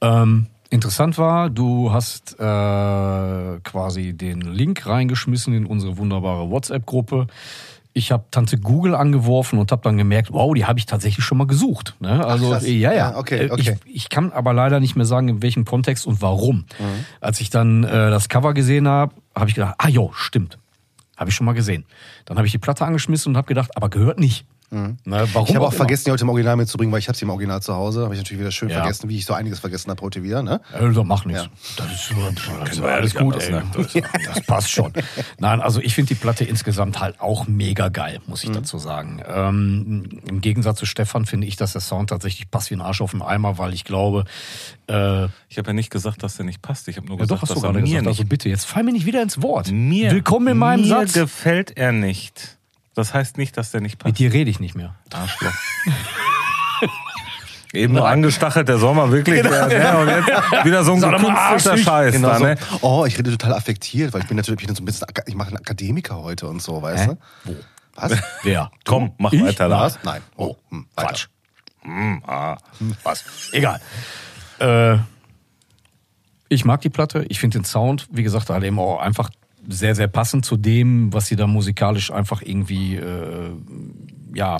Ähm, 0.00 0.46
interessant 0.70 1.18
war, 1.18 1.50
du 1.50 1.92
hast 1.92 2.34
äh, 2.38 3.58
quasi 3.64 4.12
den 4.14 4.40
Link 4.40 4.86
reingeschmissen 4.86 5.52
in 5.52 5.66
unsere 5.66 5.98
wunderbare 5.98 6.48
WhatsApp-Gruppe. 6.48 7.26
Ich 7.94 8.10
habe 8.10 8.24
Tante 8.30 8.58
Google 8.58 8.94
angeworfen 8.94 9.58
und 9.58 9.70
habe 9.70 9.82
dann 9.82 9.98
gemerkt, 9.98 10.32
wow, 10.32 10.54
die 10.54 10.64
habe 10.64 10.78
ich 10.78 10.86
tatsächlich 10.86 11.24
schon 11.24 11.36
mal 11.38 11.46
gesucht. 11.46 11.94
Ne? 12.00 12.24
Also 12.24 12.50
krass. 12.50 12.66
ja, 12.66 12.92
ja. 12.92 13.12
Ah, 13.12 13.18
okay, 13.18 13.46
Äh, 13.46 13.50
okay. 13.50 13.78
Ich, 13.84 13.96
ich 13.96 14.08
kann 14.08 14.32
aber 14.32 14.54
leider 14.54 14.80
nicht 14.80 14.96
mehr 14.96 15.04
sagen, 15.04 15.28
in 15.28 15.42
welchem 15.42 15.64
Kontext 15.64 16.06
und 16.06 16.22
warum. 16.22 16.64
Mhm. 16.78 17.04
Als 17.20 17.40
ich 17.40 17.50
dann 17.50 17.84
äh, 17.84 18.10
das 18.10 18.28
Cover 18.30 18.54
gesehen 18.54 18.88
habe, 18.88 19.14
habe 19.34 19.48
ich 19.50 19.54
gedacht, 19.54 19.74
ah 19.78 19.88
jo, 19.88 20.10
stimmt. 20.14 20.58
Habe 21.16 21.28
ich 21.30 21.36
schon 21.36 21.44
mal 21.44 21.52
gesehen. 21.52 21.84
Dann 22.24 22.38
habe 22.38 22.46
ich 22.46 22.52
die 22.52 22.58
Platte 22.58 22.84
angeschmissen 22.86 23.32
und 23.32 23.36
habe 23.36 23.46
gedacht, 23.46 23.76
aber 23.76 23.90
gehört 23.90 24.18
nicht. 24.18 24.46
Ne, 24.72 24.96
warum 25.34 25.48
Ich 25.48 25.54
habe 25.54 25.66
auch 25.66 25.72
vergessen, 25.72 26.04
die 26.06 26.12
heute 26.12 26.22
im 26.24 26.30
Original 26.30 26.56
mitzubringen, 26.56 26.90
weil 26.92 26.98
ich 27.00 27.08
habe 27.08 27.16
sie 27.18 27.24
im 27.24 27.30
Original 27.30 27.60
zu 27.60 27.74
Hause. 27.74 28.04
Habe 28.04 28.14
ich 28.14 28.20
natürlich 28.20 28.40
wieder 28.40 28.50
schön 28.50 28.70
Ja. 28.70 28.78
vergessen, 28.80 29.08
wie 29.10 29.18
ich 29.18 29.26
so 29.26 29.34
einiges 29.34 29.60
vergessen 29.60 29.90
habe 29.90 30.00
heute 30.02 30.22
wieder. 30.22 30.42
Ne? 30.42 30.60
Also 30.72 31.04
mach 31.04 31.26
nichts. 31.26 31.42
Ja. 31.42 31.48
Das 31.76 31.92
ist, 31.92 32.08
so, 32.08 32.14
das 32.64 32.80
wir 32.80 32.88
ja 32.88 32.94
alles 32.94 33.14
gut, 33.14 33.34
anders, 33.34 33.48
ey. 33.48 33.52
ne? 33.52 33.64
Das 33.76 33.92
Das 34.34 34.46
passt 34.46 34.70
schon. 34.70 34.92
Nein, 35.38 35.60
also 35.60 35.80
ich 35.80 35.94
finde 35.94 36.08
die 36.08 36.14
Platte 36.14 36.44
insgesamt 36.44 37.00
halt 37.00 37.20
auch 37.20 37.46
mega 37.46 37.88
geil, 37.90 38.20
muss 38.26 38.44
ich 38.44 38.50
dazu 38.50 38.78
sagen. 38.78 39.20
Ähm, 39.28 40.08
Im 40.26 40.40
Gegensatz 40.40 40.78
zu 40.78 40.86
Stefan 40.86 41.26
finde 41.26 41.46
ich, 41.46 41.56
dass 41.56 41.72
der 41.72 41.82
Sound 41.82 42.08
tatsächlich 42.10 42.50
passt 42.50 42.70
wie 42.70 42.74
ein 42.76 42.80
Arsch 42.80 43.02
auf 43.02 43.10
den 43.10 43.20
Eimer, 43.22 43.58
weil 43.58 43.74
ich 43.74 43.84
glaube, 43.84 44.24
äh, 44.88 45.24
ich 45.48 45.58
habe 45.58 45.66
ja 45.68 45.72
nicht 45.74 45.90
gesagt, 45.90 46.22
dass 46.22 46.36
der 46.36 46.46
nicht 46.46 46.62
passt. 46.62 46.88
Ich 46.88 46.96
habe 46.96 47.06
nur 47.08 47.16
ja 47.18 47.24
gesagt, 47.24 47.38
doch, 47.38 47.42
hast 47.42 47.50
du 47.50 47.54
dass 47.56 47.62
er 47.64 47.66
gerade 47.72 47.78
mir 47.80 47.84
gesagt. 47.88 48.06
nicht 48.06 48.18
Also 48.20 48.24
bitte, 48.28 48.48
jetzt 48.48 48.64
fall 48.64 48.84
mir 48.84 48.92
nicht 48.92 49.04
wieder 49.06 49.22
ins 49.22 49.42
Wort. 49.42 49.70
Mir, 49.70 50.10
Willkommen 50.12 50.48
in 50.48 50.56
meinem 50.58 50.80
mir 50.82 50.88
Satz. 50.88 51.12
gefällt 51.12 51.76
er 51.76 51.92
nicht. 51.92 52.58
Das 52.94 53.14
heißt 53.14 53.38
nicht, 53.38 53.56
dass 53.56 53.70
der 53.70 53.80
nicht 53.80 53.98
passt. 53.98 54.06
Mit 54.06 54.18
dir 54.18 54.32
rede 54.32 54.50
ich 54.50 54.60
nicht 54.60 54.74
mehr. 54.74 54.94
Arschloch. 55.12 55.52
Eben 57.72 57.94
nur 57.94 58.06
angestachelt, 58.06 58.68
der 58.68 58.76
mal 58.92 59.10
wirklich. 59.10 59.42
Genau. 59.42 59.66
Der, 59.68 59.92
ne? 59.92 59.98
Und 59.98 60.08
jetzt 60.08 60.28
wieder 60.64 60.84
so 60.84 60.92
ein 60.92 61.02
Arsch, 61.02 61.62
Scheiß 61.62 62.12
Genau 62.12 62.28
da, 62.28 62.38
so. 62.38 62.44
ne? 62.44 62.56
Oh, 62.82 63.06
ich 63.06 63.18
rede 63.18 63.30
total 63.30 63.54
affektiert, 63.54 64.12
weil 64.12 64.20
ich 64.20 64.28
bin 64.28 64.36
natürlich 64.36 64.60
ich 64.60 64.66
bin 64.66 64.76
so 64.76 64.82
ein 64.82 64.84
bisschen, 64.84 65.06
ich 65.26 65.34
mache 65.34 65.48
einen 65.48 65.56
Akademiker 65.56 66.16
heute 66.22 66.48
und 66.48 66.60
so, 66.60 66.82
weißt 66.82 67.04
Hä? 67.04 67.06
du? 67.06 67.18
Wo? 67.44 67.56
Was? 67.94 68.12
Wer? 68.42 68.70
Komm, 68.84 69.14
mach 69.16 69.32
Ich? 69.32 69.42
weiter 69.42 69.70
da. 69.70 69.80
Was? 69.80 69.98
Nein. 70.02 70.20
Oh, 70.36 70.56
hm, 70.68 70.86
weiter. 70.94 71.08
Quatsch. 71.08 71.26
Hm, 71.80 72.22
ah. 72.26 72.58
Was? 73.04 73.24
Egal. 73.52 73.80
Äh, 74.58 74.98
ich 76.50 76.66
mag 76.66 76.82
die 76.82 76.90
Platte. 76.90 77.24
Ich 77.28 77.40
finde 77.40 77.58
den 77.58 77.64
Sound, 77.64 78.06
wie 78.12 78.22
gesagt, 78.22 78.50
halt 78.50 78.64
eben 78.64 78.78
auch 78.78 79.00
einfach 79.00 79.30
sehr, 79.68 79.94
sehr 79.94 80.08
passend 80.08 80.44
zu 80.44 80.56
dem, 80.56 81.12
was 81.12 81.26
sie 81.26 81.36
da 81.36 81.46
musikalisch 81.46 82.10
einfach 82.10 82.42
irgendwie, 82.42 82.96
äh, 82.96 83.52
ja, 84.34 84.58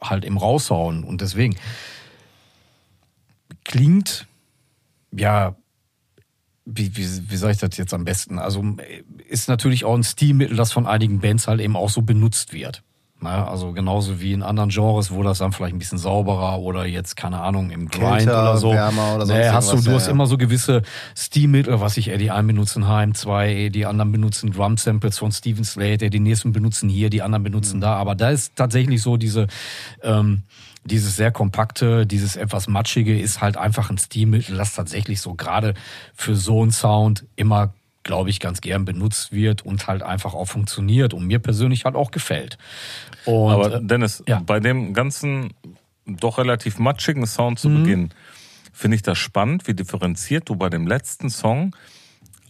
halt 0.00 0.24
eben 0.24 0.38
raushauen. 0.38 1.04
Und 1.04 1.20
deswegen 1.20 1.56
klingt, 3.64 4.26
ja, 5.12 5.56
wie, 6.64 6.96
wie, 6.96 7.30
wie 7.30 7.36
sage 7.36 7.52
ich 7.52 7.58
das 7.58 7.76
jetzt 7.76 7.94
am 7.94 8.04
besten? 8.04 8.38
Also 8.38 8.64
ist 9.28 9.48
natürlich 9.48 9.84
auch 9.84 9.94
ein 9.94 10.04
Stilmittel, 10.04 10.56
das 10.56 10.72
von 10.72 10.86
einigen 10.86 11.20
Bands 11.20 11.48
halt 11.48 11.60
eben 11.60 11.76
auch 11.76 11.90
so 11.90 12.02
benutzt 12.02 12.52
wird. 12.52 12.82
Na, 13.22 13.46
also 13.46 13.72
genauso 13.72 14.20
wie 14.20 14.32
in 14.32 14.42
anderen 14.42 14.70
Genres, 14.70 15.12
wo 15.12 15.22
das 15.22 15.38
dann 15.38 15.52
vielleicht 15.52 15.74
ein 15.74 15.78
bisschen 15.78 15.98
sauberer 15.98 16.58
oder 16.58 16.84
jetzt, 16.86 17.16
keine 17.16 17.40
Ahnung, 17.40 17.70
im 17.70 17.88
Grind 17.88 18.18
Kälter, 18.18 18.42
oder 18.42 18.56
so. 18.56 18.72
wärmer 18.72 19.14
oder 19.14 19.26
nee, 19.26 19.48
hast 19.48 19.72
du, 19.72 19.76
du 19.80 19.90
ja, 19.90 19.96
hast 19.96 20.06
ja. 20.06 20.12
immer 20.12 20.26
so 20.26 20.36
gewisse 20.36 20.82
Stilmittel, 21.16 21.80
was 21.80 21.96
ich, 21.96 22.08
ey, 22.08 22.18
die 22.18 22.32
einen 22.32 22.48
benutzen 22.48 22.88
Heim 22.88 23.14
2, 23.14 23.70
die 23.72 23.86
anderen 23.86 24.10
benutzen 24.10 24.50
Drum 24.52 24.76
Samples 24.76 25.18
von 25.18 25.30
Steven 25.30 25.62
Slade, 25.64 26.10
die 26.10 26.18
nächsten 26.18 26.50
benutzen 26.52 26.88
hier, 26.88 27.10
die 27.10 27.22
anderen 27.22 27.44
benutzen 27.44 27.76
Mhm. 27.76 27.82
da. 27.82 27.94
Aber 27.94 28.16
da 28.16 28.30
ist 28.30 28.56
tatsächlich 28.56 29.00
so 29.02 29.16
diese, 29.16 29.46
ähm, 30.02 30.42
dieses 30.84 31.14
sehr 31.14 31.30
kompakte, 31.30 32.06
dieses 32.06 32.34
etwas 32.34 32.66
matschige 32.66 33.16
ist 33.18 33.40
halt 33.40 33.56
einfach 33.56 33.88
ein 33.88 33.98
Stilmittel, 33.98 34.56
das 34.56 34.74
tatsächlich 34.74 35.20
so 35.20 35.34
gerade 35.34 35.74
für 36.14 36.34
so 36.34 36.62
einen 36.62 36.72
Sound 36.72 37.24
immer, 37.36 37.72
glaube 38.02 38.30
ich, 38.30 38.40
ganz 38.40 38.60
gern 38.60 38.84
benutzt 38.84 39.32
wird 39.32 39.62
und 39.62 39.86
halt 39.86 40.02
einfach 40.02 40.34
auch 40.34 40.46
funktioniert 40.46 41.14
und 41.14 41.26
mir 41.26 41.38
persönlich 41.38 41.84
halt 41.84 41.94
auch 41.94 42.10
gefällt. 42.10 42.58
Und, 43.24 43.52
Aber 43.52 43.74
äh, 43.74 43.80
Dennis, 43.82 44.22
ja. 44.26 44.40
bei 44.44 44.60
dem 44.60 44.94
ganzen 44.94 45.54
doch 46.06 46.38
relativ 46.38 46.78
matschigen 46.78 47.26
Sound 47.26 47.58
zu 47.58 47.68
Mhm. 47.68 47.82
Beginn, 47.82 48.10
finde 48.72 48.96
ich 48.96 49.02
das 49.02 49.18
spannend, 49.18 49.66
wie 49.68 49.74
differenziert 49.74 50.48
du 50.48 50.56
bei 50.56 50.68
dem 50.68 50.86
letzten 50.86 51.30
Song 51.30 51.76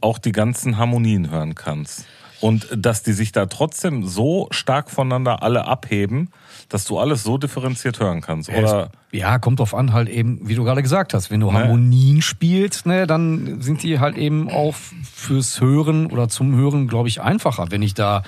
auch 0.00 0.18
die 0.18 0.32
ganzen 0.32 0.78
Harmonien 0.78 1.30
hören 1.30 1.54
kannst. 1.54 2.06
Und 2.42 2.66
dass 2.76 3.02
die 3.02 3.12
sich 3.12 3.30
da 3.32 3.46
trotzdem 3.46 4.06
so 4.06 4.48
stark 4.50 4.90
voneinander 4.90 5.42
alle 5.42 5.66
abheben, 5.66 6.30
dass 6.68 6.84
du 6.84 6.98
alles 6.98 7.22
so 7.22 7.38
differenziert 7.38 8.00
hören 8.00 8.20
kannst. 8.20 8.50
Oder 8.50 8.90
ja, 9.12 9.38
kommt 9.38 9.60
drauf 9.60 9.74
an, 9.74 9.92
halt 9.92 10.08
eben, 10.08 10.40
wie 10.48 10.56
du 10.56 10.64
gerade 10.64 10.82
gesagt 10.82 11.14
hast, 11.14 11.30
wenn 11.30 11.40
du 11.40 11.52
Ne. 11.52 11.60
Harmonien 11.60 12.20
spielst, 12.20 12.84
ne, 12.86 13.06
dann 13.06 13.60
sind 13.60 13.82
die 13.82 14.00
halt 14.00 14.16
eben 14.16 14.50
auch 14.50 14.74
fürs 14.74 15.60
Hören 15.60 16.06
oder 16.06 16.28
zum 16.28 16.56
Hören, 16.56 16.88
glaube 16.88 17.08
ich, 17.08 17.20
einfacher, 17.20 17.66
wenn 17.70 17.82
ich 17.82 17.94
da 17.94 18.22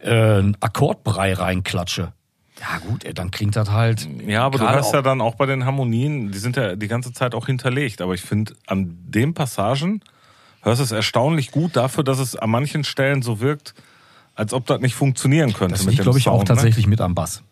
äh, 0.00 0.10
einen 0.10 0.56
Akkordbrei 0.60 1.32
reinklatsche. 1.32 2.12
Ja 2.60 2.78
gut, 2.78 3.04
ey, 3.04 3.14
dann 3.14 3.30
klingt 3.30 3.56
das 3.56 3.70
halt. 3.70 4.08
Ja, 4.26 4.44
aber 4.44 4.58
du 4.58 4.68
hast 4.68 4.92
ja 4.92 5.02
dann 5.02 5.20
auch 5.20 5.34
bei 5.34 5.46
den 5.46 5.64
Harmonien, 5.64 6.32
die 6.32 6.38
sind 6.38 6.56
ja 6.56 6.74
die 6.74 6.88
ganze 6.88 7.12
Zeit 7.12 7.34
auch 7.34 7.46
hinterlegt. 7.46 8.00
Aber 8.00 8.14
ich 8.14 8.22
finde, 8.22 8.54
an 8.66 8.96
den 9.06 9.34
Passagen 9.34 10.00
hörst 10.66 10.82
es 10.82 10.92
erstaunlich 10.92 11.50
gut 11.50 11.76
dafür, 11.76 12.04
dass 12.04 12.18
es 12.18 12.36
an 12.36 12.50
manchen 12.50 12.84
Stellen 12.84 13.22
so 13.22 13.40
wirkt, 13.40 13.74
als 14.34 14.52
ob 14.52 14.66
das 14.66 14.80
nicht 14.80 14.94
funktionieren 14.94 15.52
könnte. 15.54 15.74
Das 15.76 15.86
liegt, 15.86 16.02
glaube 16.02 16.18
ich, 16.18 16.28
auch 16.28 16.36
Sound, 16.38 16.48
tatsächlich 16.48 16.86
mit 16.86 17.00
am 17.00 17.14
Bass. 17.14 17.42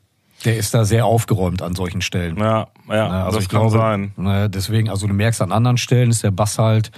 Der 0.45 0.59
ist 0.59 0.75
da 0.75 0.85
sehr 0.85 1.07
aufgeräumt 1.07 1.63
an 1.63 1.75
solchen 1.75 2.03
Stellen. 2.03 2.35
Ne? 2.35 2.45
Ja, 2.45 2.67
ja, 2.95 3.25
Ne, 3.25 3.33
das 3.33 3.43
ich 3.45 3.49
kann 3.49 3.61
glaube, 3.61 3.79
sein. 3.79 4.13
ne, 4.19 4.51
deswegen, 4.51 4.91
also 4.91 5.07
du 5.07 5.15
merkst 5.15 5.41
an 5.41 5.53
anderen 5.53 5.79
Stellen 5.79 6.11
ist 6.11 6.23
der 6.23 6.33
Bass 6.33 6.59
halt 6.59 6.91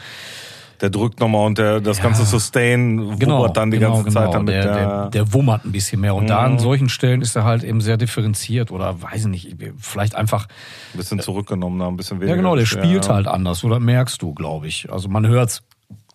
Der 0.80 0.90
drückt 0.90 1.20
nochmal 1.20 1.46
und 1.46 1.56
der, 1.56 1.80
das 1.80 2.02
ganze 2.02 2.24
Sustain 2.24 3.16
genau, 3.18 3.38
wummert 3.38 3.56
dann 3.56 3.70
die 3.70 3.78
genau, 3.78 3.94
ganze 4.02 4.10
Zeit 4.10 4.34
damit 4.34 4.52
der, 4.54 4.62
der, 4.64 4.74
der, 4.74 5.10
der 5.10 5.32
wummert 5.32 5.64
ein 5.64 5.70
bisschen 5.72 6.00
mehr. 6.00 6.14
Und 6.16 6.26
da 6.28 6.40
an 6.44 6.54
Mhm. 6.54 6.58
solchen 6.58 6.88
Stellen 6.88 7.22
ist 7.22 7.36
er 7.36 7.44
halt 7.44 7.62
eben 7.62 7.80
sehr 7.80 7.96
differenziert 7.96 8.72
oder 8.72 9.00
weiß 9.00 9.20
ich 9.22 9.26
nicht, 9.28 9.56
vielleicht 9.78 10.16
einfach, 10.16 10.48
ein 10.92 10.98
bisschen 10.98 11.20
zurückgenommen, 11.20 11.80
ein 11.80 11.96
bisschen 11.96 12.18
weniger. 12.18 12.32
ja 12.34 12.36
genau, 12.36 12.56
der 12.56 12.66
spielt 12.66 13.06
ja. 13.06 13.14
halt 13.14 13.28
anders 13.28 13.62
oder 13.62 13.78
merkst 13.78 14.20
du, 14.20 14.34
glaube 14.34 14.66
ich. 14.66 14.90
Also 14.90 15.08
man 15.08 15.24
hört's, 15.26 15.62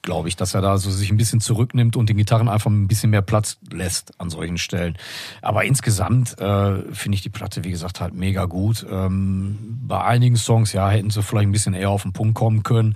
glaube 0.02 0.28
ich, 0.28 0.36
dass 0.36 0.54
er 0.54 0.62
da 0.62 0.78
so 0.78 0.90
sich 0.90 1.12
ein 1.12 1.18
bisschen 1.18 1.42
zurücknimmt 1.42 1.96
und 1.96 2.10
den 2.10 2.18
Gitarren 2.18 2.50
einfach 2.50 2.70
ein 2.70 2.88
bisschen 2.88 3.10
mehr 3.10 3.22
Platz 3.22 3.58
lässt 3.72 4.20
an 4.20 4.30
solchen 4.30 4.58
Stellen. 4.58 4.98
Aber 5.42 5.64
insgesamt 5.64 6.40
äh, 6.40 6.82
finde 6.94 7.16
ich 7.16 7.22
die 7.22 7.30
Platte, 7.30 7.64
wie 7.64 7.72
gesagt, 7.72 8.02
halt 8.02 8.14
mega 8.14 8.46
gut. 8.46 8.86
Ähm, 8.90 9.58
bei 9.84 10.04
einigen 10.04 10.38
Songs, 10.38 10.74
ja, 10.74 10.90
hätten 10.90 11.10
sie 11.10 11.22
vielleicht 11.22 11.48
ein 11.48 11.52
bisschen 11.52 11.74
eher 11.74 11.90
auf 11.90 12.04
den 12.04 12.14
Punkt 12.14 12.36
kommen 12.36 12.64
können. 12.64 12.96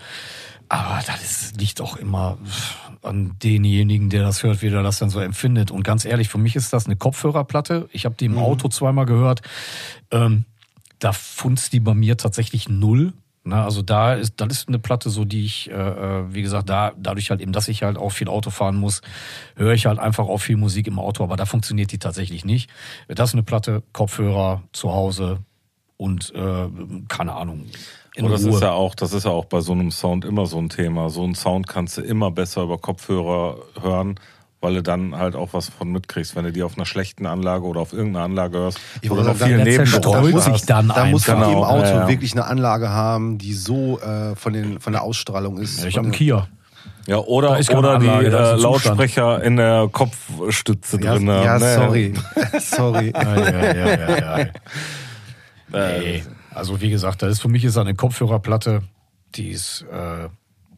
Aber 0.68 1.00
das 1.06 1.22
ist, 1.22 1.62
liegt 1.62 1.80
auch 1.80 1.96
immer 1.98 2.38
an 3.04 3.36
denjenigen, 3.44 4.10
der 4.10 4.24
das 4.24 4.42
hört, 4.42 4.62
wie 4.62 4.70
der 4.70 4.82
das 4.82 4.98
dann 4.98 5.10
so 5.10 5.20
empfindet. 5.20 5.70
Und 5.70 5.84
ganz 5.84 6.06
ehrlich, 6.06 6.30
für 6.30 6.40
mich 6.40 6.56
ist 6.56 6.74
das 6.74 6.86
eine 6.88 6.96
Kopfhörerplatte. 6.96 7.88
Ich 7.92 8.06
habe 8.06 8.16
die 8.16 8.26
im 8.26 8.38
Auto 8.40 8.68
zweimal 8.68 9.06
gehört. 9.06 9.42
Ähm, 10.12 10.46
da 11.00 11.14
funzt 11.14 11.74
die 11.74 11.80
bei 11.80 11.94
mir 11.94 12.18
tatsächlich 12.18 12.68
null. 12.68 13.14
Na, 13.48 13.64
also 13.64 13.84
da 13.84 14.16
ist, 14.16 14.34
das 14.38 14.52
ist 14.52 14.68
eine 14.68 14.80
Platte, 14.80 15.12
so 15.12 15.24
die 15.24 15.46
ich, 15.46 15.70
äh, 15.70 15.74
äh, 15.74 16.34
wie 16.34 16.42
gesagt, 16.42 16.68
da 16.68 16.94
dadurch 16.98 17.30
halt 17.30 17.42
eben, 17.42 17.52
dass 17.52 17.68
ich 17.68 17.84
halt 17.84 17.96
auch 17.96 18.10
viel 18.10 18.28
Auto 18.28 18.50
fahren 18.50 18.76
muss, 18.76 19.02
höre 19.56 19.74
ich 19.74 19.86
halt 19.86 20.00
einfach 20.00 20.26
auch 20.28 20.40
viel 20.40 20.58
Musik 20.58 20.88
im 20.88 20.98
Auto, 20.98 21.24
aber 21.24 21.36
da 21.36 21.46
funktioniert 21.46 21.92
die 21.92 22.00
tatsächlich 22.00 22.44
nicht. 22.44 22.72
Das 23.08 23.30
ist 23.30 23.36
eine 23.36 23.44
Platte, 23.44 23.84
Kopfhörer 23.94 24.64
zu 24.72 24.92
Hause 24.92 25.40
und 25.98 26.34
äh, 26.34 26.68
keine 27.08 27.34
Ahnung. 27.36 27.68
In 28.16 28.26
Und 28.26 28.32
das 28.32 28.44
Ruhe. 28.44 28.56
ist 28.56 28.62
ja 28.62 28.72
auch, 28.72 28.96
das 28.96 29.14
ist 29.14 29.26
ja 29.26 29.32
auch 29.32 29.46
bei 29.46 29.62
so 29.62 29.74
einem 29.74 29.92
Sound 29.92 30.26
immer 30.26 30.48
so 30.48 30.58
ein 30.58 30.70
Thema. 30.70 31.12
So 31.12 31.24
einen 31.24 31.36
Sound 31.36 31.68
kannst 31.68 31.98
du 31.98 32.02
immer 32.02 32.32
besser 32.32 32.64
über 32.64 32.80
Kopfhörer 32.80 33.58
hören, 33.80 34.20
weil 34.62 34.74
du 34.76 34.84
dann 34.84 35.16
halt 35.16 35.36
auch 35.36 35.54
was 35.54 35.70
von 35.70 35.92
mitkriegst, 35.92 36.36
wenn 36.36 36.46
du 36.46 36.52
die 36.52 36.64
auf 36.64 36.76
einer 36.76 36.86
schlechten 36.86 37.26
Anlage 37.26 37.66
oder 37.66 37.82
auf 37.82 37.94
irgendeiner 37.94 38.26
Anlage 38.26 38.58
hörst, 38.58 38.80
Ich 39.02 39.10
wollte 39.10 39.26
noch 39.26 39.36
sagen, 39.36 39.50
viel 39.56 39.58
der 39.58 39.66
Nebengeräusche 39.66 40.02
zerstreut 40.02 40.44
sich 40.44 40.54
hast. 40.54 40.70
dann 40.70 40.88
Da 40.88 41.06
muss 41.06 41.28
man 41.28 41.38
im 41.44 41.50
Genau, 41.50 41.64
Auto 41.66 41.84
ja, 41.86 41.96
ja. 42.02 42.08
wirklich 42.08 42.32
eine 42.34 42.46
Anlage 42.46 42.90
haben, 42.90 43.38
die 43.38 43.54
so 43.54 44.00
äh, 44.00 44.36
von, 44.36 44.54
den, 44.54 44.80
von 44.80 44.94
der 44.94 45.04
Ausstrahlung 45.04 45.58
ist. 45.60 45.82
Ja, 45.82 45.88
ich 45.88 45.98
habe 45.98 46.06
einen 46.08 46.14
Kia. 46.14 46.48
Ja, 47.08 47.18
oder, 47.18 47.52
oder 47.52 48.00
die 48.00 48.08
Anlage, 48.10 48.30
da 48.32 48.54
ist 48.56 48.60
äh. 48.60 48.64
Lautsprecher 48.64 49.44
in 49.44 49.58
der 49.58 49.88
Kopfstütze 49.92 51.00
Ja, 51.02 51.14
drin. 51.14 51.28
ja 51.28 51.60
ne? 51.60 51.76
sorry. 51.76 52.14
sorry. 52.60 53.14
Ja, 53.16 53.36
ja, 53.36 53.74
ja, 53.76 54.08
ja, 54.10 54.40
ja. 54.40 54.48
Nee. 55.72 56.24
Also 56.54 56.82
wie 56.82 56.90
gesagt, 56.90 57.22
das 57.22 57.34
ist 57.34 57.42
für 57.42 57.50
mich 57.50 57.64
ist 57.66 57.78
eine 57.78 57.94
Kopfhörerplatte, 57.96 58.82
die 59.36 59.50
ist 59.50 59.86
äh, 59.92 60.30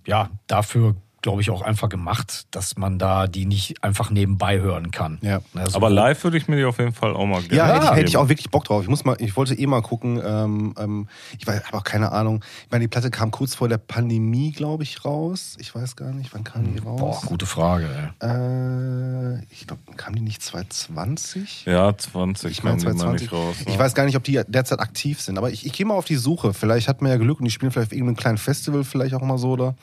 ja 0.10 0.30
dafür, 0.48 0.96
glaube 1.22 1.42
ich, 1.42 1.50
auch 1.50 1.62
einfach 1.62 1.90
gemacht, 1.90 2.46
dass 2.52 2.78
man 2.78 3.00
da 3.00 3.28
die 3.28 3.46
nicht 3.46 3.84
einfach 3.84 4.10
nebenbei 4.12 4.60
hören 4.60 4.92
kann. 4.92 5.18
Ja. 5.22 5.40
Also, 5.56 5.76
Aber 5.78 5.90
live 5.90 6.24
würde 6.24 6.38
ich 6.38 6.48
mir 6.48 6.56
die 6.58 6.66
auf 6.66 6.78
jeden 6.80 6.94
Fall 6.94 7.14
auch 7.16 7.26
mal 7.26 7.42
gerne 7.42 7.56
Ja, 7.56 7.74
hätte, 7.74 7.86
ich, 7.86 7.92
hätte 7.92 8.06
ich 8.10 8.18
auch 8.18 8.30
wirklich 8.30 8.50
Bock 8.50 8.66
drauf. 8.66 8.84
Ich 8.84 8.88
muss 8.90 9.04
mal, 9.04 9.16
ich 9.20 9.36
wollte 9.36 9.54
eh 9.56 9.66
mal 9.68 9.82
gucken. 9.82 10.22
Ähm, 10.24 10.74
ähm, 10.78 11.08
ich 11.38 11.48
habe 11.48 11.62
auch 11.78 11.84
keine 11.84 12.12
Ahnung. 12.12 12.44
Ich 12.66 12.72
meine, 12.72 12.84
die 12.84 12.88
Platte 12.88 13.10
kam 13.12 13.32
kurz 13.32 13.56
vor 13.56 13.68
der 13.68 13.78
Pandemie, 13.78 14.52
glaube 14.52 14.84
ich, 14.84 15.04
raus. 15.04 15.58
Ich 15.60 15.74
weiß 15.74 15.96
gar 15.96 16.12
nicht, 16.12 16.34
wann 16.34 16.44
kam 16.44 16.74
die 16.74 16.82
Boah, 16.82 17.00
raus? 17.00 17.22
gute 17.26 17.46
Frage. 17.46 17.88
Ey. 18.20 18.30
Äh, 18.30 19.44
ich 19.50 19.68
glaube, 19.68 19.82
kam 19.98 20.16
die 20.16 20.22
nicht 20.22 20.42
2020? 20.42 21.66
Ja, 21.66 21.96
20 21.98 22.52
Ich 22.52 22.64
meine 22.64 22.78
kam 22.78 22.80
die 22.80 22.86
mal 22.86 23.18
2020. 23.18 23.22
nicht 23.22 23.34
raus. 23.34 23.56
ne? 23.66 23.72
Ich 23.74 23.80
weiß 23.80 23.94
gar 23.96 24.06
nicht, 24.06 24.16
ob 24.16 24.24
die 24.24 24.42
derzeit 24.48 24.80
aktiv 24.80 25.22
sind, 25.22 25.38
aber 25.38 25.50
ich, 25.52 25.66
ich 25.66 25.74
gehe 25.74 25.86
mal 25.86 25.96
auf 25.96 26.06
die 26.06 26.16
Suche. 26.16 26.54
Vielleicht 26.54 26.88
hat 26.88 27.02
man 27.02 27.12
ja 27.12 27.18
Glück 27.18 27.40
und 27.40 27.46
die 27.46 27.52
spielen 27.52 27.72
vielleicht 27.72 27.88
auf 27.92 27.94
irgendeinem 27.94 28.18
kleinen 28.18 28.38
Festival 28.38 28.84
vielleicht 28.84 29.14
auch 29.14 29.22
mal 29.22 29.38
so 29.38 29.52
oder. 29.52 29.76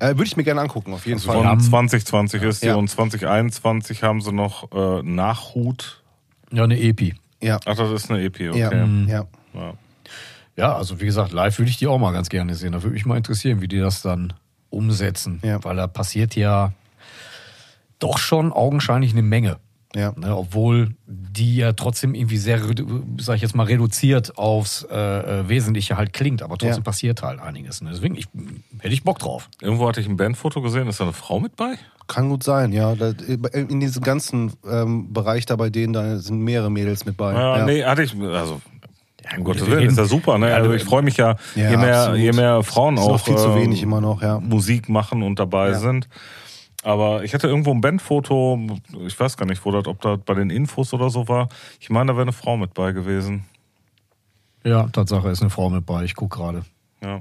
Äh, 0.00 0.08
Würde 0.08 0.24
ich 0.24 0.36
mir 0.36 0.44
gerne 0.44 0.60
angucken, 0.60 0.77
auf 0.86 1.06
jeden 1.06 1.18
Von 1.20 1.34
Fall. 1.36 1.44
haben- 1.46 1.60
2020 1.60 2.42
ist 2.42 2.62
die 2.62 2.68
Ja. 2.68 2.76
und 2.76 2.88
2021 2.88 4.02
haben 4.02 4.20
sie 4.20 4.32
noch 4.32 4.70
äh, 4.72 5.02
Nachhut. 5.02 6.02
Ja, 6.52 6.64
eine 6.64 6.78
Epi. 6.80 7.14
Ja, 7.42 7.58
Ach, 7.66 7.76
das 7.76 7.90
ist 7.90 8.10
eine 8.10 8.22
EP, 8.22 8.50
okay. 8.50 8.58
ja, 8.58 8.86
Mhm. 8.86 9.08
ja. 9.08 9.26
Ja. 9.54 9.72
Ja, 10.56 10.74
also 10.76 11.00
wie 11.00 11.04
gesagt, 11.06 11.32
live 11.32 11.56
würde 11.58 11.70
ich 11.70 11.76
die 11.76 11.86
auch 11.86 11.98
mal 11.98 12.12
ganz 12.12 12.28
gerne 12.28 12.54
sehen. 12.56 12.72
Da 12.72 12.82
würde 12.82 12.94
mich 12.94 13.06
mal 13.06 13.16
interessieren, 13.16 13.60
wie 13.60 13.68
die 13.68 13.78
das 13.78 14.02
dann 14.02 14.32
umsetzen. 14.70 15.40
Ja. 15.44 15.62
Weil 15.62 15.76
da 15.76 15.86
passiert 15.86 16.34
ja 16.34 16.72
doch 18.00 18.18
schon 18.18 18.52
augenscheinlich 18.52 19.12
eine 19.12 19.22
Menge. 19.22 19.58
ja. 19.94 20.12
Ne, 20.16 20.36
obwohl 20.36 20.94
die 21.06 21.56
ja 21.56 21.72
trotzdem 21.72 22.14
irgendwie 22.14 22.36
sehr, 22.36 22.60
sag 23.18 23.36
ich 23.36 23.42
jetzt 23.42 23.54
mal, 23.54 23.64
reduziert 23.64 24.36
aufs 24.36 24.82
äh, 24.90 24.94
äh, 25.40 25.48
Wesentliche 25.48 25.96
halt 25.96 26.12
klingt, 26.12 26.42
aber 26.42 26.58
trotzdem 26.58 26.82
Ja. 26.82 26.84
passiert 26.84 27.22
halt 27.22 27.40
einiges. 27.40 27.80
Ne? 27.80 27.90
Deswegen 27.92 28.14
ich, 28.16 28.26
hätte 28.80 28.94
ich 28.94 29.04
Bock 29.04 29.18
drauf. 29.18 29.48
Irgendwo 29.60 29.88
hatte 29.88 30.00
ich 30.00 30.08
ein 30.08 30.16
Bandfoto 30.16 30.60
gesehen, 30.62 30.88
ist 30.88 31.00
da 31.00 31.04
eine 31.04 31.12
Frau 31.12 31.40
mit 31.40 31.56
bei? 31.56 31.74
Kann 32.06 32.28
gut 32.30 32.42
sein, 32.42 32.72
ja. 32.72 32.92
In 33.52 33.80
diesem 33.80 34.02
ganzen 34.02 34.52
ähm, 34.68 35.12
Bereich 35.12 35.44
da 35.46 35.56
bei 35.56 35.68
denen, 35.68 35.92
da 35.92 36.18
sind 36.18 36.40
mehrere 36.40 36.70
Mädels 36.70 37.04
mit 37.04 37.16
bei. 37.16 37.34
Ja, 37.34 37.58
ja. 37.58 37.64
Nee, 37.66 37.84
hatte 37.84 38.02
ich, 38.02 38.14
also 38.18 38.60
um 39.36 39.44
gut, 39.44 39.56
Gottes 39.58 39.66
Willen, 39.70 39.88
ist 39.88 39.98
ja 39.98 40.04
super, 40.06 40.38
ne? 40.38 40.48
Ja, 40.48 40.56
Also 40.56 40.72
ich 40.72 40.84
freue 40.84 41.02
mich 41.02 41.18
ja, 41.18 41.36
Ja, 41.54 41.70
je, 41.70 41.76
mehr, 41.76 41.96
absolut. 41.98 42.18
je 42.20 42.32
mehr 42.32 42.62
Frauen 42.62 42.96
Ist 42.96 43.02
auch 43.02 43.12
noch 43.12 43.20
viel 43.24 43.36
zu 43.36 43.48
äh, 43.50 43.54
wenig 43.56 43.82
immer 43.82 44.00
noch, 44.00 44.22
ja. 44.22 44.40
Musik 44.40 44.88
machen 44.88 45.22
und 45.22 45.38
dabei 45.38 45.70
Ja. 45.70 45.78
sind. 45.78 46.08
Aber 46.82 47.24
ich 47.24 47.34
hatte 47.34 47.48
irgendwo 47.48 47.72
ein 47.72 47.80
Bandfoto, 47.82 48.58
ich 49.06 49.18
weiß 49.18 49.36
gar 49.36 49.44
nicht, 49.46 49.62
wo 49.66 49.70
das, 49.72 49.86
ob 49.86 50.00
das 50.00 50.18
bei 50.24 50.32
den 50.34 50.48
Infos 50.48 50.94
oder 50.94 51.10
so 51.10 51.28
war. 51.28 51.48
Ich 51.80 51.90
meine, 51.90 52.06
da 52.06 52.14
wäre 52.14 52.22
eine 52.22 52.32
Frau 52.32 52.56
mit 52.56 52.72
bei 52.72 52.92
gewesen. 52.92 53.44
Ja, 54.64 54.84
Tatsache 54.84 55.28
ist 55.28 55.40
eine 55.42 55.50
Frau 55.50 55.68
mit 55.70 55.84
bei. 55.84 56.04
Ich 56.04 56.14
guck 56.14 56.30
gerade. 56.30 56.62
Ja. 57.02 57.20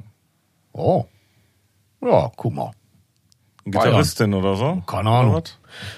Oh. 0.73 1.05
Ja, 2.01 2.31
guck 2.35 2.53
mal. 2.53 2.71
Gitarristin 3.65 4.33
oder 4.33 4.55
so? 4.55 4.81
Keine 4.87 5.09
Ahnung. 5.09 5.43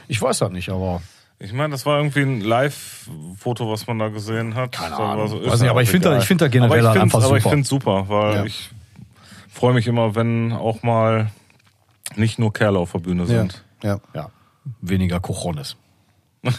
Ich 0.07 0.21
weiß 0.21 0.39
das 0.39 0.51
nicht, 0.51 0.69
aber 0.69 1.01
Ich 1.41 1.53
meine, 1.53 1.71
das 1.71 1.85
war 1.85 1.97
irgendwie 1.99 2.21
ein 2.21 2.41
Live-Foto, 2.41 3.71
was 3.71 3.87
man 3.87 3.97
da 3.99 4.09
gesehen 4.09 4.55
hat. 4.55 4.73
Keine 4.73 4.95
Ahnung. 4.97 5.27
So, 5.29 5.37
Weiß 5.39 5.45
ist 5.45 5.51
nicht, 5.53 5.63
ja 5.65 5.71
aber 5.71 5.81
ich 5.83 5.89
finde 5.89 6.09
da- 6.09 6.17
ich 6.17 6.25
finde 6.25 6.45
da 6.45 6.49
generell 6.49 6.85
aber 6.85 6.95
ich 6.97 7.01
einfach 7.01 7.23
Aber 7.23 7.37
ich 7.37 7.43
super. 7.43 7.49
finde 7.51 7.63
es 7.63 7.69
super, 7.69 8.09
weil 8.09 8.35
Ja. 8.35 8.43
ich 8.45 8.69
freue 9.49 9.73
mich 9.73 9.87
immer, 9.87 10.15
wenn 10.15 10.51
auch 10.51 10.83
mal 10.83 11.29
nicht 12.15 12.39
nur 12.39 12.51
Kerle 12.51 12.79
auf 12.79 12.91
der 12.91 12.99
Bühne 12.99 13.21
Ja. 13.23 13.27
sind. 13.27 13.63
ja. 13.83 13.99
Ja, 14.13 14.29
weniger 14.81 15.19
Cojones. 15.21 15.77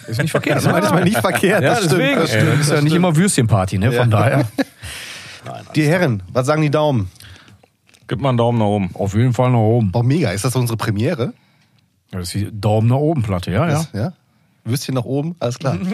Ist 0.07 0.21
nicht 0.23 0.31
verkehrt. 0.31 0.57
Das 0.59 0.65
ist 0.67 0.73
manchmal 0.73 1.05
nicht 1.05 1.19
verkehrt. 1.19 1.63
Ja, 1.63 1.71
das 1.71 1.79
stimmt, 1.85 1.93
deswegen. 2.01 2.21
das 2.21 2.31
ey, 2.31 2.41
stimmt, 2.41 2.53
das 2.55 2.61
ist 2.61 2.69
ja 2.69 2.75
das 2.77 2.85
nicht 2.85 2.91
stimmt. 2.93 3.05
immer 3.07 3.17
Würstchenparty, 3.17 3.79
ne? 3.79 3.93
Von 3.93 4.11
daher. 4.11 4.49
Die 5.75 5.87
Herren, 5.87 6.23
was 6.33 6.47
sagen 6.47 6.63
die 6.63 6.71
Daumen? 6.71 7.11
Gib 8.11 8.21
mal 8.21 8.31
einen 8.31 8.38
Daumen 8.38 8.59
nach 8.59 8.67
oben. 8.67 8.90
Auf 8.95 9.14
jeden 9.14 9.33
Fall 9.33 9.52
nach 9.52 9.61
oben. 9.61 9.93
Oh, 9.95 10.02
mega. 10.02 10.33
Ist 10.33 10.45
das 10.45 10.57
unsere 10.57 10.76
Premiere? 10.76 11.33
Das 12.11 12.23
ist 12.23 12.35
die 12.35 12.50
Daumen 12.61 12.88
nach 12.88 12.97
oben 12.97 13.23
Platte, 13.23 13.52
ja, 13.52 13.69
ja. 13.69 13.75
Das, 13.75 13.93
ja? 13.93 14.12
Würstchen 14.64 14.97
nach 14.97 15.05
oben? 15.05 15.37
Alles 15.38 15.61
klar. 15.61 15.79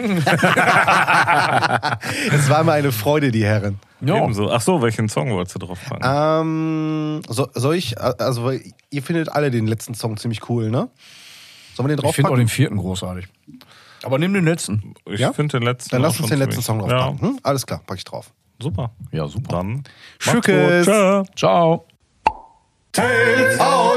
es 2.31 2.49
war 2.49 2.63
mir 2.63 2.71
eine 2.71 2.91
Freude, 2.91 3.29
die 3.29 3.45
Herren. 3.45 3.77
ja. 4.01 4.17
Ebenso. 4.17 4.49
Ach 4.51 4.61
so, 4.61 4.81
welchen 4.81 5.09
Song 5.09 5.29
wolltest 5.29 5.53
du 5.57 5.59
drauf 5.59 5.77
packen? 5.87 6.01
Ähm, 6.03 7.21
so, 7.29 7.49
soll 7.53 7.75
ich, 7.75 8.01
also 8.01 8.51
ihr 8.89 9.03
findet 9.03 9.31
alle 9.31 9.51
den 9.51 9.67
letzten 9.67 9.93
Song 9.93 10.17
ziemlich 10.17 10.49
cool, 10.49 10.71
ne? 10.71 10.89
Sollen 11.75 11.87
wir 11.87 11.95
den 11.95 12.03
Ich 12.03 12.15
finde 12.15 12.31
auch 12.31 12.35
den 12.35 12.47
vierten 12.47 12.77
großartig. 12.77 13.27
Aber 14.01 14.17
nimm 14.17 14.33
den 14.33 14.45
letzten. 14.45 14.95
Ich 15.05 15.19
ja? 15.19 15.33
finde 15.33 15.59
den 15.59 15.65
letzten. 15.67 15.91
Dann 15.91 16.01
lass 16.01 16.19
uns 16.19 16.29
den 16.29 16.39
letzten 16.39 16.63
Song 16.63 16.79
ziemlich- 16.79 16.97
draufpacken. 16.97 17.19
Ja, 17.21 17.27
Hm? 17.33 17.39
Alles 17.43 17.63
klar, 17.67 17.79
pack 17.85 17.97
ich 17.99 18.05
drauf. 18.05 18.33
super. 18.59 18.89
Ja, 19.11 19.27
super. 19.27 19.49
Dann. 19.51 19.83
Tschö. 20.17 20.41
Ciao. 21.35 21.85
Tales 22.97 23.59
out 23.59 23.91
of 23.91 23.96